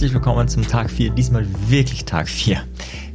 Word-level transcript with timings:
herzlich 0.00 0.14
willkommen 0.14 0.48
zum 0.48 0.66
Tag 0.66 0.90
4, 0.90 1.10
diesmal 1.10 1.46
wirklich 1.68 2.06
Tag 2.06 2.26
4. 2.26 2.64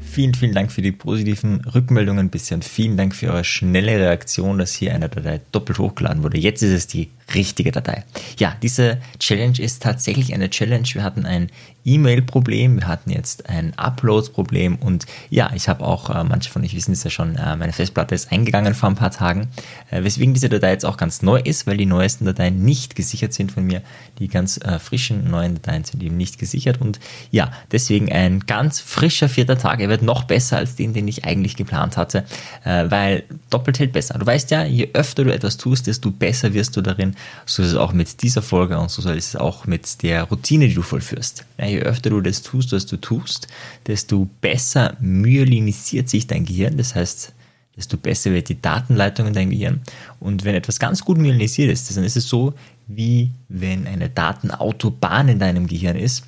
Vielen, 0.01 0.36
vielen 0.36 0.54
Dank 0.54 0.71
für 0.71 0.83
die 0.83 0.91
positiven 0.91 1.61
Rückmeldungen 1.61 2.29
bisher 2.29 2.57
und 2.57 2.63
vielen 2.63 2.95
Dank 2.95 3.15
für 3.15 3.31
eure 3.31 3.43
schnelle 3.43 3.93
Reaktion, 3.93 4.59
dass 4.59 4.75
hier 4.75 4.93
eine 4.93 5.09
Datei 5.09 5.41
doppelt 5.51 5.79
hochgeladen 5.79 6.21
wurde. 6.21 6.37
Jetzt 6.37 6.61
ist 6.61 6.69
es 6.69 6.86
die 6.86 7.09
richtige 7.34 7.71
Datei. 7.71 8.04
Ja, 8.38 8.55
diese 8.62 9.00
Challenge 9.20 9.60
ist 9.60 9.82
tatsächlich 9.82 10.33
eine 10.33 10.50
Challenge. 10.50 10.88
Wir 10.93 11.04
hatten 11.04 11.25
ein 11.25 11.50
E-Mail-Problem, 11.86 12.78
wir 12.78 12.88
hatten 12.88 13.11
jetzt 13.11 13.47
ein 13.47 13.74
Upload-Problem 13.78 14.78
und 14.78 15.06
ja, 15.30 15.52
ich 15.54 15.69
habe 15.69 15.86
auch, 15.86 16.10
äh, 16.10 16.24
manche 16.24 16.50
von 16.50 16.64
euch 16.64 16.75
wissen 16.75 16.93
es 16.93 17.04
ja 17.04 17.11
schon, 17.11 17.36
äh, 17.36 17.56
meine 17.56 17.74
Festplatte 17.74 18.16
ist 18.16 18.32
eingegangen 18.32 18.74
vor 18.74 18.89
ein 18.89 18.96
paar 18.96 19.11
Tagen, 19.11 19.47
äh, 19.92 20.04
weswegen 20.04 20.33
diese 20.33 20.50
Datei 20.50 20.71
jetzt 20.71 20.86
auch 20.86 20.97
ganz 20.97 21.21
neu 21.21 21.39
ist, 21.39 21.68
weil 21.68 21.78
die 21.78 21.86
neuesten 21.86 22.25
Dateien 22.25 22.66
nicht 22.66 22.96
gesichert 22.96 23.33
sind 23.33 23.52
von 23.52 23.64
mir. 23.66 23.83
Die 24.18 24.28
ganz 24.28 24.57
äh, 24.57 24.80
frischen 24.80 25.30
neuen 25.30 25.55
Dateien 25.55 25.83
sind 25.83 26.02
eben 26.02 26.18
nicht 26.18 26.39
gesichert 26.39 26.82
und 26.82 27.00
ja, 27.30 27.52
deswegen 27.71 28.11
ein 28.11 28.39
ganz 28.42 28.80
frischer 28.80 29.30
vierter 29.30 29.57
Tag. 29.57 29.80
Er 29.80 29.89
wird 29.89 30.02
noch 30.02 30.24
besser 30.24 30.57
als 30.57 30.75
den, 30.75 30.94
den 30.94 31.07
ich 31.07 31.24
eigentlich 31.24 31.55
geplant 31.55 31.97
hatte, 31.97 32.25
äh, 32.64 32.86
weil 32.89 33.23
doppelt 33.52 33.78
hält 33.78 33.94
besser. 33.94 34.17
Du 34.17 34.25
weißt 34.25 34.50
ja, 34.50 34.64
je 34.66 34.89
öfter 34.94 35.23
du 35.23 35.31
etwas 35.31 35.58
tust, 35.58 35.86
desto 35.86 36.09
besser 36.09 36.53
wirst 36.53 36.75
du 36.75 36.81
darin 36.81 37.14
so 37.45 37.61
ist 37.61 37.69
es 37.69 37.75
auch 37.75 37.94
mit 37.94 38.22
dieser 38.22 38.42
Folge 38.42 38.78
und 38.78 38.89
so 38.92 39.02
ist 39.09 39.30
es 39.30 39.36
auch 39.36 39.66
mit 39.66 40.03
der 40.03 40.23
Routine, 40.23 40.67
die 40.67 40.73
du 40.73 40.81
vollführst. 40.81 41.45
Ja, 41.58 41.66
je 41.66 41.80
öfter 41.80 42.09
du 42.09 42.21
das 42.21 42.41
tust, 42.41 42.71
was 42.71 42.85
du 42.85 42.97
tust, 42.97 43.47
desto 43.88 44.27
besser 44.41 44.95
myelinisiert 44.99 46.09
sich 46.09 46.27
dein 46.27 46.45
Gehirn. 46.45 46.77
Das 46.77 46.95
heißt, 46.95 47.33
desto 47.75 47.97
besser 47.97 48.31
wird 48.31 48.49
die 48.49 48.61
Datenleitung 48.61 49.27
in 49.27 49.33
dein 49.33 49.49
Gehirn. 49.49 49.81
Und 50.19 50.45
wenn 50.45 50.55
etwas 50.55 50.80
ganz 50.80 51.03
gut 51.03 51.17
myelinisiert 51.17 51.71
ist, 51.71 51.95
dann 51.95 52.03
ist 52.03 52.17
es 52.17 52.27
so, 52.27 52.53
wie 52.88 53.31
wenn 53.49 53.88
eine 53.88 54.09
Datenautobahn 54.09 55.30
in 55.30 55.39
deinem 55.39 55.67
Gehirn 55.67 55.95
ist. 55.95 56.23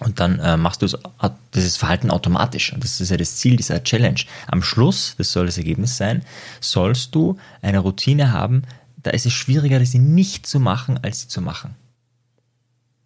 Und 0.00 0.20
dann 0.20 0.38
äh, 0.40 0.58
machst 0.58 0.82
du 0.82 0.88
dieses 1.54 1.78
Verhalten 1.78 2.10
automatisch. 2.10 2.72
Und 2.72 2.84
das 2.84 3.00
ist 3.00 3.10
ja 3.10 3.16
das 3.16 3.36
Ziel 3.36 3.56
dieser 3.56 3.82
Challenge. 3.82 4.20
Am 4.46 4.62
Schluss, 4.62 5.14
das 5.16 5.32
soll 5.32 5.46
das 5.46 5.56
Ergebnis 5.56 5.96
sein, 5.96 6.22
sollst 6.60 7.14
du 7.14 7.38
eine 7.62 7.78
Routine 7.78 8.32
haben, 8.32 8.62
da 9.06 9.12
ist 9.12 9.24
es 9.24 9.32
schwieriger, 9.32 9.84
sie 9.86 10.00
nicht 10.00 10.46
zu 10.46 10.58
machen, 10.58 10.98
als 11.02 11.20
sie 11.20 11.28
zu 11.28 11.40
machen. 11.40 11.76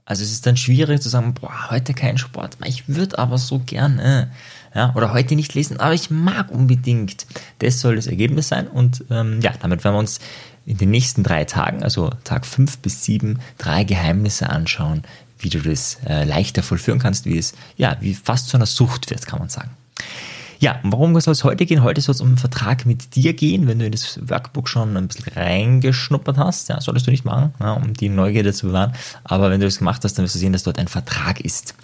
Also 0.07 0.25
es 0.25 0.33
ist 0.33 0.47
dann 0.47 0.57
schwierig 0.57 1.01
zu 1.03 1.09
sagen, 1.09 1.35
boah, 1.35 1.71
heute 1.71 1.95
kein 1.95 2.19
Sport, 2.19 2.57
ich 2.65 2.89
würde 2.89 3.19
aber 3.19 3.39
so 3.39 3.61
gerne. 3.61 4.31
Ja, 4.75 4.95
oder 4.97 5.13
heute 5.13 5.37
nicht 5.37 5.55
lesen, 5.55 5.79
aber 5.79 5.95
ich 5.95 6.11
mag 6.11 6.51
unbedingt. 6.51 7.27
Das 7.59 7.81
soll 7.81 7.97
das 7.97 8.07
Ergebnis 8.07 8.49
sein. 8.49 8.67
Und 8.67 9.05
ähm, 9.11 9.41
ja, 9.41 9.53
damit 9.61 9.85
werden 9.85 9.95
wir 9.95 10.01
uns 10.01 10.21
in 10.65 10.79
den 10.79 10.91
nächsten 10.91 11.23
drei 11.23 11.45
Tagen, 11.45 11.83
also 11.83 12.11
Tag 12.25 12.47
fünf 12.47 12.79
bis 12.79 13.05
sieben, 13.05 13.41
drei 13.59 13.85
Geheimnisse 13.85 14.49
anschauen, 14.49 15.03
wie 15.39 15.49
du 15.49 15.61
das 15.61 15.99
äh, 16.07 16.25
leichter 16.25 16.63
vollführen 16.63 16.99
kannst, 16.99 17.25
wie 17.27 17.39
es 17.39 17.55
ja, 17.77 17.97
wie 18.01 18.15
fast 18.15 18.49
zu 18.49 18.57
einer 18.57 18.67
Sucht 18.67 19.11
wird, 19.11 19.27
kann 19.27 19.39
man 19.39 19.49
sagen. 19.49 19.71
Ja, 20.61 20.79
warum 20.83 21.19
soll 21.19 21.33
es 21.33 21.43
heute 21.43 21.65
gehen? 21.65 21.83
Heute 21.83 22.03
soll 22.03 22.15
es 22.15 22.21
um 22.21 22.29
einen 22.29 22.37
Vertrag 22.37 22.85
mit 22.85 23.17
dir 23.17 23.33
gehen, 23.33 23.67
wenn 23.67 23.79
du 23.79 23.87
in 23.87 23.93
das 23.93 24.21
Workbook 24.29 24.69
schon 24.69 24.95
ein 24.95 25.09
bisschen 25.09 25.33
reingeschnuppert 25.33 26.37
hast. 26.37 26.69
Ja, 26.69 26.83
solltest 26.83 27.07
du 27.07 27.11
nicht 27.11 27.25
machen, 27.25 27.55
ja, 27.59 27.73
um 27.73 27.95
die 27.95 28.11
Neugierde 28.11 28.53
zu 28.53 28.67
bewahren. 28.67 28.93
Aber 29.25 29.51
wenn 29.51 29.61
du 29.61 29.67
das 29.67 29.79
gemacht 29.79 30.05
hast, 30.05 30.19
dann 30.19 30.25
wirst 30.25 30.35
du 30.35 30.39
sehen, 30.39 30.53
dass 30.53 30.63
dort 30.63 30.79
ein 30.79 30.87
Vertrag 30.87 31.41
ist. 31.41 31.75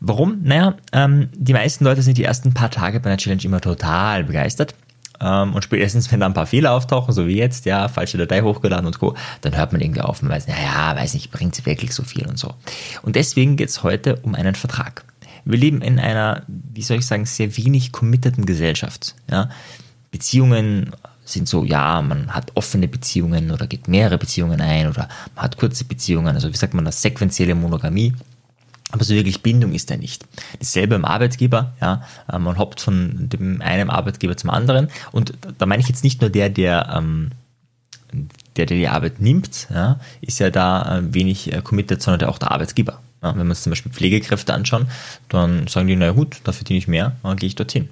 Warum? 0.00 0.38
Naja, 0.44 0.76
ähm, 0.92 1.28
die 1.34 1.52
meisten 1.52 1.84
Leute 1.84 2.00
sind 2.00 2.16
die 2.16 2.24
ersten 2.24 2.54
paar 2.54 2.70
Tage 2.70 3.00
bei 3.00 3.10
einer 3.10 3.18
Challenge 3.18 3.44
immer 3.44 3.60
total 3.60 4.24
begeistert. 4.24 4.74
Ähm, 5.20 5.54
und 5.54 5.62
spätestens, 5.62 6.10
wenn 6.10 6.20
da 6.20 6.26
ein 6.26 6.34
paar 6.34 6.46
Fehler 6.46 6.72
auftauchen, 6.72 7.12
so 7.12 7.26
wie 7.26 7.36
jetzt, 7.36 7.66
ja, 7.66 7.86
falsche 7.88 8.16
Datei 8.16 8.40
hochgeladen 8.40 8.86
und 8.86 8.98
Co., 8.98 9.14
dann 9.42 9.54
hört 9.54 9.72
man 9.72 9.82
irgendwie 9.82 10.00
auf 10.00 10.22
und 10.22 10.30
weiß, 10.30 10.48
naja, 10.48 10.96
weiß 10.96 11.12
nicht, 11.12 11.30
bringt 11.32 11.54
sie 11.54 11.66
wirklich 11.66 11.92
so 11.92 12.02
viel 12.02 12.26
und 12.26 12.38
so. 12.38 12.54
Und 13.02 13.14
deswegen 13.14 13.56
geht 13.56 13.68
es 13.68 13.82
heute 13.82 14.16
um 14.22 14.34
einen 14.34 14.54
Vertrag. 14.54 15.04
Wir 15.46 15.58
leben 15.58 15.80
in 15.80 15.98
einer, 15.98 16.42
wie 16.46 16.82
soll 16.82 16.98
ich 16.98 17.06
sagen, 17.06 17.24
sehr 17.24 17.56
wenig 17.56 17.92
committeden 17.92 18.46
Gesellschaft. 18.46 19.14
Ja? 19.30 19.48
Beziehungen 20.10 20.92
sind 21.24 21.48
so, 21.48 21.64
ja, 21.64 22.02
man 22.02 22.34
hat 22.34 22.52
offene 22.54 22.88
Beziehungen 22.88 23.50
oder 23.50 23.66
geht 23.66 23.88
mehrere 23.88 24.18
Beziehungen 24.18 24.60
ein 24.60 24.88
oder 24.88 25.08
man 25.34 25.44
hat 25.44 25.56
kurze 25.56 25.84
Beziehungen, 25.84 26.34
also 26.34 26.52
wie 26.52 26.56
sagt 26.56 26.74
man 26.74 26.84
das, 26.84 27.02
sequenzielle 27.02 27.54
Monogamie. 27.54 28.12
Aber 28.92 29.04
so 29.04 29.14
wirklich 29.14 29.42
Bindung 29.42 29.72
ist 29.72 29.90
er 29.90 29.96
nicht. 29.96 30.24
Dasselbe 30.60 30.94
im 30.94 31.04
Arbeitgeber, 31.04 31.74
ja, 31.80 32.02
äh, 32.32 32.38
man 32.38 32.58
hoppt 32.58 32.80
von 32.80 33.28
dem 33.28 33.60
einen 33.60 33.90
Arbeitgeber 33.90 34.36
zum 34.36 34.50
anderen 34.50 34.88
und 35.10 35.32
da 35.58 35.66
meine 35.66 35.82
ich 35.82 35.88
jetzt 35.88 36.04
nicht 36.04 36.20
nur 36.20 36.30
der, 36.30 36.50
der 36.50 36.94
ähm, 36.96 37.30
der, 38.12 38.66
der 38.66 38.76
die 38.76 38.88
Arbeit 38.88 39.20
nimmt, 39.20 39.68
ja, 39.72 39.98
ist 40.20 40.38
ja 40.38 40.50
da 40.50 40.98
äh, 40.98 41.14
wenig 41.14 41.52
äh, 41.52 41.60
committed, 41.62 42.02
sondern 42.02 42.20
der 42.20 42.28
auch 42.28 42.38
der 42.38 42.50
Arbeitgeber. 42.50 43.00
Ja, 43.26 43.36
wenn 43.36 43.46
wir 43.46 43.50
uns 43.50 43.62
zum 43.62 43.70
Beispiel 43.70 43.90
Pflegekräfte 43.90 44.54
anschauen, 44.54 44.86
dann 45.28 45.66
sagen 45.66 45.88
die, 45.88 45.96
naja 45.96 46.12
gut, 46.12 46.36
da 46.44 46.52
verdiene 46.52 46.78
ich 46.78 46.86
mehr, 46.86 47.16
dann 47.22 47.36
gehe 47.36 47.48
ich 47.48 47.56
dorthin. 47.56 47.88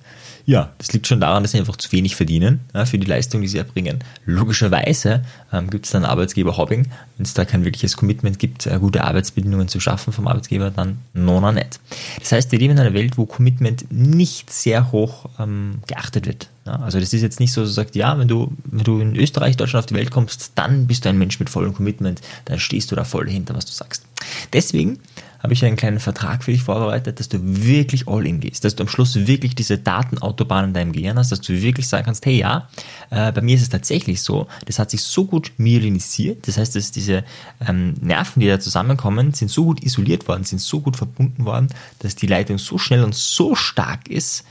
Ja, 0.46 0.72
das 0.76 0.92
liegt 0.92 1.06
schon 1.06 1.20
daran, 1.20 1.42
dass 1.42 1.52
sie 1.52 1.58
einfach 1.58 1.76
zu 1.76 1.90
wenig 1.90 2.16
verdienen 2.16 2.60
ja, 2.74 2.84
für 2.84 2.98
die 2.98 3.06
Leistung, 3.06 3.40
die 3.40 3.48
sie 3.48 3.56
erbringen. 3.56 4.04
Logischerweise 4.26 5.24
ähm, 5.52 5.70
gibt 5.70 5.86
es 5.86 5.92
dann 5.92 6.04
Arbeitgeber-Hobbing. 6.04 6.86
Wenn 7.16 7.24
es 7.24 7.32
da 7.32 7.46
kein 7.46 7.64
wirkliches 7.64 7.96
Commitment 7.96 8.38
gibt, 8.38 8.66
äh, 8.66 8.78
gute 8.78 9.04
Arbeitsbedingungen 9.04 9.68
zu 9.68 9.80
schaffen 9.80 10.12
vom 10.12 10.28
Arbeitgeber, 10.28 10.70
dann 10.70 10.98
nona 11.14 11.50
nicht. 11.50 11.80
Das 12.20 12.32
heißt, 12.32 12.52
wir 12.52 12.58
leben 12.58 12.74
in 12.74 12.80
einer 12.80 12.92
Welt, 12.92 13.16
wo 13.16 13.24
Commitment 13.24 13.90
nicht 13.90 14.52
sehr 14.52 14.92
hoch 14.92 15.30
ähm, 15.38 15.78
geachtet 15.86 16.26
wird. 16.26 16.50
Ja, 16.66 16.76
also 16.76 17.00
das 17.00 17.14
ist 17.14 17.22
jetzt 17.22 17.40
nicht 17.40 17.52
so, 17.52 17.62
dass 17.62 17.70
du 17.70 17.74
sagst, 17.74 17.94
ja, 17.94 18.18
wenn 18.18 18.28
du, 18.28 18.52
wenn 18.64 18.84
du 18.84 19.00
in 19.00 19.16
Österreich, 19.16 19.56
Deutschland 19.56 19.84
auf 19.84 19.86
die 19.86 19.94
Welt 19.94 20.10
kommst, 20.10 20.52
dann 20.56 20.86
bist 20.86 21.04
du 21.04 21.08
ein 21.08 21.18
Mensch 21.18 21.38
mit 21.38 21.48
vollem 21.48 21.74
Commitment, 21.74 22.20
dann 22.44 22.58
stehst 22.58 22.90
du 22.90 22.96
da 22.96 23.04
voll 23.04 23.26
dahinter, 23.26 23.54
was 23.54 23.64
du 23.64 23.72
sagst. 23.72 24.04
Deswegen 24.52 25.00
habe 25.44 25.52
ich 25.52 25.62
einen 25.62 25.76
kleinen 25.76 26.00
Vertrag 26.00 26.42
für 26.42 26.52
dich 26.52 26.62
vorbereitet, 26.62 27.20
dass 27.20 27.28
du 27.28 27.38
wirklich 27.42 28.08
all 28.08 28.26
in 28.26 28.40
gehst, 28.40 28.64
dass 28.64 28.76
du 28.76 28.84
am 28.84 28.88
Schluss 28.88 29.14
wirklich 29.26 29.54
diese 29.54 29.76
Datenautobahn 29.76 30.64
in 30.64 30.72
deinem 30.72 30.92
Gehirn 30.92 31.18
hast, 31.18 31.32
dass 31.32 31.42
du 31.42 31.60
wirklich 31.60 31.86
sagen 31.86 32.06
kannst, 32.06 32.24
hey 32.24 32.38
ja, 32.38 32.66
äh, 33.10 33.30
bei 33.30 33.42
mir 33.42 33.54
ist 33.54 33.60
es 33.60 33.68
tatsächlich 33.68 34.22
so, 34.22 34.46
das 34.64 34.78
hat 34.78 34.90
sich 34.90 35.02
so 35.02 35.26
gut 35.26 35.52
myelinisiert, 35.58 36.48
das 36.48 36.56
heißt, 36.56 36.76
dass 36.76 36.92
diese 36.92 37.24
ähm, 37.68 37.92
Nerven, 38.00 38.40
die 38.40 38.46
da 38.46 38.58
zusammenkommen, 38.58 39.34
sind 39.34 39.50
so 39.50 39.64
gut 39.64 39.84
isoliert 39.84 40.26
worden, 40.28 40.44
sind 40.44 40.62
so 40.62 40.80
gut 40.80 40.96
verbunden 40.96 41.44
worden, 41.44 41.68
dass 41.98 42.16
die 42.16 42.26
Leitung 42.26 42.56
so 42.56 42.78
schnell 42.78 43.04
und 43.04 43.14
so 43.14 43.54
stark 43.54 44.08
ist, 44.08 44.46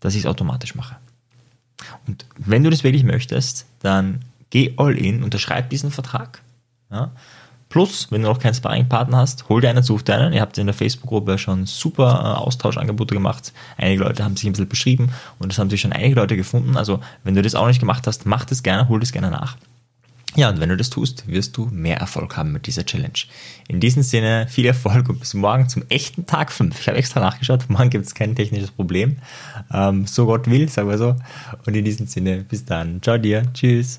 dass 0.00 0.16
ich 0.16 0.22
es 0.22 0.26
automatisch 0.26 0.74
mache. 0.74 0.96
Und 2.08 2.26
wenn 2.38 2.64
du 2.64 2.70
das 2.70 2.82
wirklich 2.82 3.04
möchtest, 3.04 3.66
dann 3.82 4.22
geh 4.50 4.74
all 4.78 4.98
in, 4.98 5.22
unterschreib 5.22 5.70
diesen 5.70 5.92
Vertrag. 5.92 6.42
Ja? 6.90 7.12
Plus, 7.74 8.06
wenn 8.12 8.22
du 8.22 8.28
noch 8.28 8.38
keinen 8.38 8.54
Sparringpartner 8.54 9.16
hast, 9.16 9.48
hol 9.48 9.60
dir 9.60 9.68
einen, 9.68 9.82
such 9.82 10.02
dir 10.02 10.14
einen. 10.14 10.32
Ihr 10.32 10.42
habt 10.42 10.56
in 10.58 10.66
der 10.68 10.74
Facebook-Gruppe 10.74 11.38
schon 11.38 11.66
super 11.66 12.20
äh, 12.22 12.38
Austauschangebote 12.38 13.16
gemacht. 13.16 13.52
Einige 13.76 14.04
Leute 14.04 14.22
haben 14.22 14.36
sich 14.36 14.46
ein 14.46 14.52
bisschen 14.52 14.68
beschrieben 14.68 15.10
und 15.40 15.50
es 15.50 15.58
haben 15.58 15.68
sich 15.70 15.80
schon 15.80 15.92
einige 15.92 16.14
Leute 16.14 16.36
gefunden. 16.36 16.76
Also, 16.76 17.00
wenn 17.24 17.34
du 17.34 17.42
das 17.42 17.56
auch 17.56 17.66
nicht 17.66 17.80
gemacht 17.80 18.06
hast, 18.06 18.26
mach 18.26 18.44
das 18.44 18.62
gerne, 18.62 18.88
hol 18.88 19.00
das 19.00 19.10
gerne 19.10 19.28
nach. 19.28 19.56
Ja, 20.36 20.50
und 20.50 20.60
wenn 20.60 20.68
du 20.68 20.76
das 20.76 20.88
tust, 20.88 21.26
wirst 21.26 21.56
du 21.56 21.66
mehr 21.72 21.96
Erfolg 21.96 22.36
haben 22.36 22.52
mit 22.52 22.68
dieser 22.68 22.86
Challenge. 22.86 23.18
In 23.66 23.80
diesem 23.80 24.04
Sinne, 24.04 24.46
viel 24.48 24.66
Erfolg 24.66 25.08
und 25.08 25.18
bis 25.18 25.34
morgen 25.34 25.68
zum 25.68 25.82
echten 25.88 26.26
Tag 26.26 26.52
5. 26.52 26.78
Ich 26.78 26.86
habe 26.86 26.96
extra 26.96 27.18
nachgeschaut, 27.18 27.64
morgen 27.68 27.90
gibt 27.90 28.06
es 28.06 28.14
kein 28.14 28.36
technisches 28.36 28.70
Problem. 28.70 29.16
Ähm, 29.72 30.06
so 30.06 30.26
Gott 30.26 30.48
will, 30.48 30.68
sagen 30.68 30.88
wir 30.88 30.98
so. 30.98 31.16
Und 31.66 31.74
in 31.74 31.84
diesem 31.84 32.06
Sinne, 32.06 32.44
bis 32.48 32.64
dann. 32.64 33.02
Ciao 33.02 33.18
dir. 33.18 33.42
Tschüss. 33.52 33.98